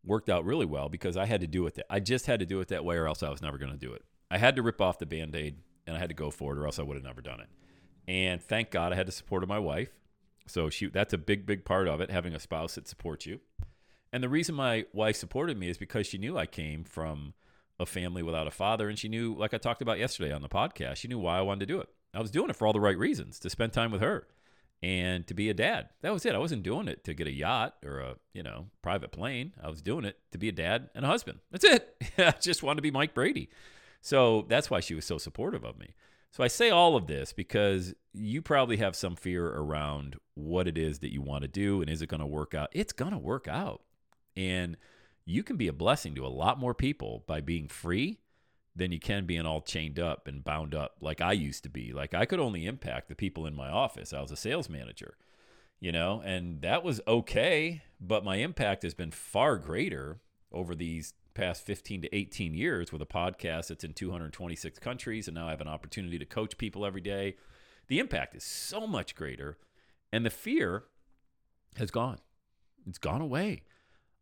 worked 0.05 0.29
out 0.29 0.45
really 0.45 0.67
well 0.67 0.89
because 0.89 1.17
I 1.17 1.27
had 1.27 1.41
to 1.41 1.47
do 1.47 1.65
it 1.69 1.77
that 1.77 1.87
I 1.89 2.01
just 2.01 2.27
had 2.27 2.41
to 2.41 2.47
do 2.47 2.61
it 2.61 2.67
that 2.67 2.85
way 2.85 2.97
or 2.97 3.07
else 3.07 3.23
I 3.23 3.31
was 3.31 3.41
never 3.41 3.59
going 3.59 3.71
to 3.71 3.79
do 3.79 3.93
it. 3.93 4.05
I 4.29 4.39
had 4.39 4.57
to 4.57 4.63
rip 4.63 4.81
off 4.81 4.99
the 4.99 5.07
band-aid 5.07 5.59
and 5.87 5.97
I 5.97 6.01
had 6.01 6.09
to 6.09 6.17
go 6.17 6.33
for 6.33 6.53
it 6.53 6.59
or 6.59 6.67
else 6.67 6.81
I 6.81 6.83
would 6.83 6.97
have 6.97 7.05
never 7.05 7.21
done 7.21 7.39
it. 7.39 7.49
And 8.09 8.43
thank 8.43 8.73
God 8.73 8.93
I 8.93 8.97
had 8.97 9.07
the 9.07 9.13
support 9.13 9.45
of 9.45 9.49
my 9.49 9.61
wife. 9.61 9.91
So 10.49 10.69
she 10.69 10.87
that's 10.87 11.13
a 11.13 11.19
big 11.19 11.47
big 11.47 11.65
part 11.65 11.87
of 11.87 12.01
it 12.01 12.11
having 12.11 12.35
a 12.35 12.41
spouse 12.41 12.75
that 12.75 12.89
supports 12.89 13.25
you. 13.25 13.39
And 14.13 14.21
the 14.21 14.29
reason 14.29 14.57
my 14.57 14.87
wife 14.93 15.15
supported 15.15 15.57
me 15.57 15.69
is 15.69 15.79
because 15.79 16.09
she 16.09 16.19
knew 16.19 16.37
I 16.37 16.47
came 16.47 16.83
from 16.83 17.35
a 17.79 17.87
family 17.87 18.25
without 18.25 18.49
a 18.49 18.51
father. 18.51 18.89
And 18.89 18.99
she 18.99 19.09
knew, 19.09 19.33
like 19.33 19.55
I 19.55 19.59
talked 19.59 19.83
about 19.83 20.01
yesterday 20.01 20.33
on 20.33 20.43
the 20.43 20.49
podcast, 20.49 20.97
she 20.97 21.07
knew 21.07 21.21
why 21.21 21.39
I 21.39 21.43
wanted 21.43 21.61
to 21.61 21.73
do 21.73 21.79
it. 21.79 21.89
I 22.13 22.21
was 22.21 22.33
doing 22.33 22.51
it 22.51 22.57
for 22.57 22.67
all 22.67 22.73
the 22.73 22.81
right 22.81 22.99
reasons 22.99 23.39
to 23.39 23.51
spend 23.51 23.73
time 23.73 23.93
with 23.93 24.01
her 24.01 24.27
and 24.83 25.27
to 25.27 25.35
be 25.35 25.51
a 25.51 25.55
dad. 25.55 25.89
That 26.03 26.13
was 26.13 26.25
it. 26.25 26.35
I 26.35 26.39
wasn't 26.39 26.63
doing 26.63 26.89
it 26.89 27.05
to 27.05 27.15
get 27.15 27.27
a 27.27 27.33
yacht 27.33 27.77
or 27.85 27.99
a, 28.01 28.17
you 28.33 28.43
know, 28.43 28.67
private 28.83 29.11
plane. 29.11 29.53
I 29.63 29.69
was 29.69 29.83
doing 29.83 30.05
it 30.05 30.19
to 30.33 30.39
be 30.39 30.49
a 30.49 30.53
dad 30.53 30.91
and 30.95 31.05
a 31.05 31.09
husband. 31.09 31.41
That's 31.51 31.65
it. 31.65 31.97
I 32.19 32.35
just 32.41 32.63
wanted 32.63 32.77
to 32.77 32.83
be 32.83 32.91
Mike 32.91 33.15
Brady. 33.15 33.49
So 34.01 34.47
that's 34.49 34.71
why 34.71 34.81
she 34.81 34.95
was 34.95 35.05
so 35.05 35.19
supportive 35.19 35.65
of 35.65 35.79
me. 35.79 35.95
So 36.31 36.45
I 36.45 36.49
say 36.49 36.71
all 36.71 36.95
of 36.95 37.07
this 37.07 37.33
because 37.33 37.95
you 38.13 38.43
probably 38.43 38.77
have 38.77 38.95
some 38.95 39.17
fear 39.17 39.49
around 39.49 40.17
what 40.35 40.69
it 40.69 40.79
is 40.79 41.01
that 41.01 41.13
you 41.13 41.23
want 41.23 41.43
to 41.43 41.49
do 41.49 41.81
and 41.81 41.91
is 41.91 42.03
it 42.03 42.09
going 42.09 42.21
to 42.21 42.27
work 42.27 42.55
out? 42.55 42.69
It's 42.73 42.93
going 42.93 43.13
to 43.13 43.19
work 43.19 43.49
out. 43.49 43.83
And 44.37 44.77
you 45.25 45.43
can 45.43 45.57
be 45.57 45.69
a 45.69 45.73
blessing 45.73 46.15
to 46.15 46.27
a 46.27 46.29
lot 46.29 46.59
more 46.59 46.75
people 46.75 47.25
by 47.27 47.41
being 47.41 47.67
free 47.67 48.21
than 48.79 48.93
you 48.93 49.01
can 49.01 49.27
being 49.27 49.45
all 49.45 49.61
chained 49.61 49.99
up 49.99 50.29
and 50.29 50.45
bound 50.45 50.75
up 50.75 50.97
like 51.01 51.21
I 51.21 51.33
used 51.33 51.65
to 51.65 51.69
be. 51.69 51.93
Like 51.93 52.15
I 52.15 52.25
could 52.25 52.41
only 52.41 52.65
impact 52.65 53.09
the 53.09 53.15
people 53.15 53.45
in 53.45 53.55
my 53.55 53.69
office. 53.69 54.13
I 54.13 54.21
was 54.21 54.31
a 54.31 54.37
sales 54.37 54.69
manager, 54.69 55.17
you 55.81 55.93
know, 55.93 56.23
and 56.25 56.63
that 56.63 56.85
was 56.85 57.01
okay, 57.07 57.83
but 58.01 58.25
my 58.25 58.37
impact 58.37 58.85
has 58.85 58.95
been 58.95 59.11
far 59.11 59.57
greater 59.59 60.21
over 60.53 60.75
these 60.75 61.13
past 61.35 61.63
15 61.63 62.03
to 62.03 62.17
18 62.17 62.55
years 62.55 62.93
with 62.93 63.03
a 63.03 63.07
podcast 63.07 63.69
that's 63.69 63.85
in 63.85 63.93
226 63.93 64.79
countries 64.79 65.29
and 65.29 65.35
now 65.35 65.49
I 65.49 65.51
have 65.51 65.61
an 65.61 65.69
opportunity 65.69 66.19
to 66.19 66.25
coach 66.25 66.57
people 66.57 66.87
every 66.87 67.01
day. 67.01 67.37
The 67.89 67.99
impact 67.99 68.35
is 68.35 68.45
so 68.45 68.87
much 68.87 69.15
greater 69.15 69.59
and 70.13 70.25
the 70.25 70.31
fear 70.31 70.85
has 71.77 71.91
gone. 71.91 72.19
It's 72.87 72.99
gone 72.99 73.21
away. 73.21 73.63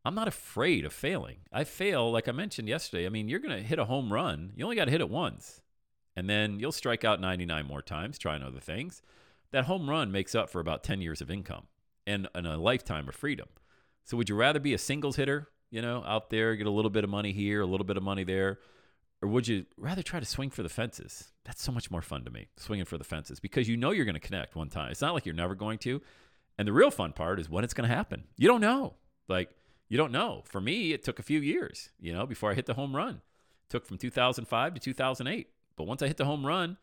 I'm 0.06 0.14
not 0.14 0.28
afraid 0.28 0.84
of 0.84 0.92
failing. 0.92 1.38
I 1.52 1.64
fail, 1.64 2.12
like 2.12 2.28
I 2.28 2.32
mentioned 2.32 2.68
yesterday. 2.68 3.06
I 3.06 3.08
mean, 3.08 3.28
you're 3.28 3.40
going 3.40 3.56
to 3.56 3.66
hit 3.66 3.80
a 3.80 3.86
home 3.86 4.12
run. 4.12 4.52
You 4.54 4.62
only 4.62 4.76
got 4.76 4.84
to 4.84 4.92
hit 4.92 5.00
it 5.00 5.10
once. 5.10 5.60
And 6.14 6.30
then 6.30 6.60
you'll 6.60 6.70
strike 6.70 7.04
out 7.04 7.20
99 7.20 7.66
more 7.66 7.82
times 7.82 8.16
trying 8.16 8.44
other 8.44 8.60
things. 8.60 9.02
That 9.50 9.64
home 9.64 9.90
run 9.90 10.12
makes 10.12 10.36
up 10.36 10.48
for 10.48 10.60
about 10.60 10.84
10 10.84 11.00
years 11.00 11.20
of 11.20 11.28
income 11.28 11.66
and, 12.06 12.28
and 12.36 12.46
a 12.46 12.56
lifetime 12.56 13.08
of 13.08 13.16
freedom. 13.16 13.48
So 14.04 14.16
would 14.16 14.28
you 14.28 14.36
rather 14.36 14.60
be 14.60 14.74
a 14.74 14.78
singles 14.78 15.16
hitter, 15.16 15.48
you 15.72 15.82
know, 15.82 16.04
out 16.06 16.30
there, 16.30 16.54
get 16.54 16.68
a 16.68 16.70
little 16.70 16.90
bit 16.90 17.02
of 17.02 17.10
money 17.10 17.32
here, 17.32 17.60
a 17.60 17.66
little 17.66 17.84
bit 17.84 17.96
of 17.96 18.04
money 18.04 18.22
there? 18.22 18.60
Or 19.20 19.28
would 19.28 19.48
you 19.48 19.66
rather 19.76 20.04
try 20.04 20.20
to 20.20 20.26
swing 20.26 20.50
for 20.50 20.62
the 20.62 20.68
fences? 20.68 21.32
That's 21.44 21.64
so 21.64 21.72
much 21.72 21.90
more 21.90 22.02
fun 22.02 22.24
to 22.26 22.30
me, 22.30 22.46
swinging 22.56 22.84
for 22.84 22.96
the 22.96 23.02
fences, 23.02 23.40
because 23.40 23.68
you 23.68 23.76
know 23.76 23.90
you're 23.90 24.04
going 24.04 24.14
to 24.14 24.20
connect 24.20 24.54
one 24.54 24.68
time. 24.68 24.92
It's 24.92 25.00
not 25.00 25.14
like 25.14 25.26
you're 25.26 25.34
never 25.34 25.56
going 25.56 25.78
to. 25.78 26.00
And 26.58 26.68
the 26.68 26.72
real 26.72 26.92
fun 26.92 27.12
part 27.12 27.40
is 27.40 27.50
when 27.50 27.64
it's 27.64 27.74
going 27.74 27.88
to 27.88 27.94
happen. 27.94 28.22
You 28.36 28.46
don't 28.46 28.60
know. 28.60 28.94
Like, 29.28 29.50
you 29.88 29.96
don't 29.96 30.12
know. 30.12 30.42
For 30.46 30.60
me, 30.60 30.92
it 30.92 31.04
took 31.04 31.18
a 31.18 31.24
few 31.24 31.40
years, 31.40 31.90
you 32.00 32.12
know, 32.12 32.26
before 32.26 32.50
I 32.50 32.54
hit 32.54 32.66
the 32.66 32.74
home 32.74 32.94
run. 32.94 33.14
It 33.14 33.70
took 33.70 33.86
from 33.86 33.98
2005 33.98 34.74
to 34.74 34.80
2008. 34.80 35.48
But 35.76 35.86
once 35.86 36.02
I 36.02 36.08
hit 36.08 36.16
the 36.16 36.24
home 36.24 36.46
run, 36.46 36.78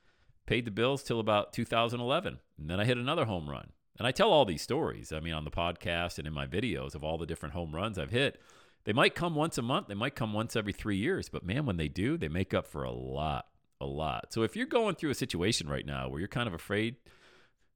paid 0.45 0.65
the 0.65 0.71
bills 0.71 1.03
till 1.03 1.19
about 1.19 1.53
2011, 1.53 2.39
and 2.57 2.69
then 2.69 2.79
I 2.79 2.85
hit 2.85 2.97
another 2.97 3.25
home 3.25 3.49
run. 3.49 3.71
And 3.97 4.07
I 4.07 4.11
tell 4.11 4.31
all 4.31 4.45
these 4.45 4.61
stories, 4.61 5.11
I 5.11 5.19
mean, 5.19 5.33
on 5.33 5.43
the 5.43 5.51
podcast 5.51 6.17
and 6.17 6.27
in 6.27 6.33
my 6.33 6.47
videos 6.47 6.95
of 6.95 7.03
all 7.03 7.17
the 7.17 7.25
different 7.25 7.53
home 7.53 7.75
runs 7.75 7.99
I've 7.99 8.11
hit. 8.11 8.39
They 8.85 8.93
might 8.93 9.15
come 9.15 9.35
once 9.35 9.57
a 9.57 9.61
month, 9.61 9.87
they 9.87 9.93
might 9.93 10.15
come 10.15 10.33
once 10.33 10.55
every 10.55 10.73
three 10.73 10.97
years, 10.97 11.29
but 11.29 11.45
man, 11.45 11.65
when 11.65 11.77
they 11.77 11.87
do, 11.87 12.17
they 12.17 12.27
make 12.27 12.53
up 12.53 12.67
for 12.67 12.83
a 12.83 12.91
lot, 12.91 13.47
a 13.79 13.85
lot. 13.85 14.33
So 14.33 14.43
if 14.43 14.55
you're 14.55 14.65
going 14.65 14.95
through 14.95 15.11
a 15.11 15.15
situation 15.15 15.69
right 15.69 15.85
now 15.85 16.09
where 16.09 16.19
you're 16.19 16.27
kind 16.27 16.47
of 16.47 16.53
afraid, 16.53 16.97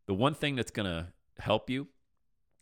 the 0.05 0.13
one 0.13 0.33
thing 0.33 0.55
that's 0.55 0.71
going 0.71 0.87
to 0.87 1.07
help 1.39 1.69
you 1.69 1.87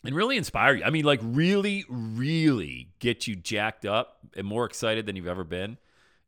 and 0.08 0.16
really 0.16 0.38
inspire 0.38 0.76
you. 0.76 0.84
I 0.84 0.90
mean, 0.90 1.06
like 1.06 1.20
really, 1.24 1.86
really 1.90 2.90
get 3.00 3.28
you 3.28 3.36
jacked 3.36 3.86
up 3.86 4.20
and 4.36 4.46
more 4.46 4.66
excited 4.66 5.06
than 5.06 5.16
you've 5.16 5.28
ever 5.28 5.44
been 5.44 5.78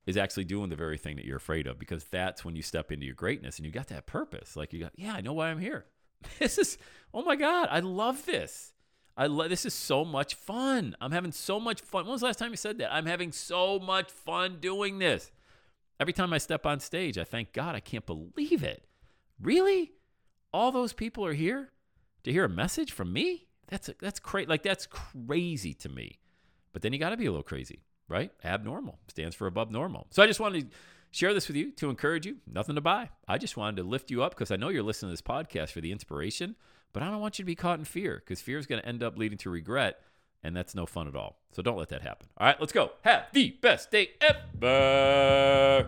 is 0.05 0.17
actually 0.17 0.46
doing 0.46 0.69
the 0.69 0.75
very 0.75 0.98
thing 0.98 1.17
that 1.17 1.25
you're 1.25 1.38
afraid 1.38 1.67
of 1.67 1.77
because 1.77 2.05
that's 2.05 2.46
when 2.46 2.55
you 2.55 2.62
step 2.62 2.91
into 2.91 3.05
your 3.05 3.15
greatness 3.15 3.57
and 3.57 3.65
you 3.65 3.72
got 3.72 3.88
that 3.88 4.05
purpose. 4.05 4.55
Like 4.55 4.74
you 4.74 4.79
got, 4.79 4.93
yeah, 4.96 5.13
I 5.13 5.22
know 5.22 5.34
why 5.34 5.50
I'm 5.50 5.60
here. 5.60 5.86
This 6.39 6.57
is, 6.57 6.77
oh 7.13 7.22
my 7.22 7.36
God, 7.36 7.67
I 7.69 7.79
love 7.79 8.25
this. 8.25 8.74
I 9.15 9.27
love 9.27 9.50
this 9.50 9.65
is 9.65 9.74
so 9.74 10.05
much 10.05 10.36
fun. 10.36 10.96
I'm 11.01 11.12
having 11.12 11.31
so 11.31 11.60
much 11.60 11.81
fun. 11.81 12.05
When 12.05 12.12
was 12.12 12.22
the 12.22 12.27
last 12.27 12.39
time 12.39 12.51
you 12.51 12.57
said 12.57 12.77
that? 12.77 12.93
I'm 12.93 13.05
having 13.05 13.31
so 13.31 13.79
much 13.79 14.12
fun 14.12 14.57
doing 14.60 15.00
this. 15.00 15.31
Every 16.00 16.13
time 16.13 16.34
I 16.34 16.38
step 16.38 16.65
on 16.65 16.79
stage, 16.79 17.17
I 17.17 17.24
thank 17.24 17.53
God 17.53 17.75
I 17.75 17.79
can't 17.79 18.05
believe 18.05 18.63
it. 18.63 18.86
Really? 19.41 19.93
All 20.53 20.72
those 20.72 20.93
people 20.93 21.25
are 21.25 21.34
here 21.34 21.72
to 22.24 22.31
hear 22.31 22.46
a 22.46 22.50
message 22.50 22.91
from 22.91 23.12
me? 23.12 23.46
That's 23.67 23.89
that's 24.00 24.19
crazy. 24.19 24.47
Like 24.47 24.63
that's 24.63 24.88
crazy 24.88 25.74
to 25.75 25.89
me. 25.89 26.19
But 26.74 26.81
then 26.81 26.93
you 26.93 27.00
got 27.00 27.09
to 27.09 27.17
be 27.17 27.25
a 27.25 27.31
little 27.31 27.43
crazy, 27.43 27.79
right? 28.07 28.31
Abnormal 28.43 29.00
stands 29.07 29.36
for 29.36 29.47
above 29.47 29.71
normal. 29.71 30.07
So 30.12 30.21
I 30.21 30.27
just 30.27 30.39
wanted 30.39 30.71
to 30.71 30.77
share 31.12 31.33
this 31.33 31.47
with 31.47 31.57
you 31.57 31.71
to 31.71 31.89
encourage 31.89 32.25
you. 32.25 32.38
Nothing 32.45 32.75
to 32.75 32.81
buy. 32.81 33.09
I 33.27 33.38
just 33.38 33.57
wanted 33.57 33.77
to 33.77 33.83
lift 33.83 34.12
you 34.12 34.24
up 34.24 34.31
because 34.31 34.51
I 34.51 34.55
know 34.55 34.69
you're 34.69 34.83
listening 34.83 35.09
to 35.09 35.13
this 35.13 35.21
podcast 35.21 35.71
for 35.71 35.81
the 35.81 35.91
inspiration, 35.91 36.55
but 36.93 37.03
I 37.03 37.09
don't 37.09 37.19
want 37.19 37.39
you 37.39 37.43
to 37.43 37.47
be 37.47 37.55
caught 37.55 37.79
in 37.79 37.86
fear 37.86 38.21
because 38.24 38.41
fear 38.41 38.57
is 38.57 38.67
going 38.67 38.81
to 38.81 38.88
end 38.88 39.03
up 39.03 39.17
leading 39.17 39.38
to 39.39 39.50
regret, 39.50 40.01
and 40.43 40.55
that's 40.55 40.75
no 40.75 40.86
fun 40.86 41.07
at 41.07 41.15
all. 41.15 41.39
So 41.51 41.62
don't 41.62 41.77
let 41.77 41.89
that 41.89 42.01
happen. 42.01 42.27
All 42.38 42.47
right, 42.47 42.59
let's 42.59 42.74
go. 42.74 42.91
Have 43.01 43.25
the 43.33 43.51
best 43.62 43.91
day 43.91 44.12
ever. 44.21 45.88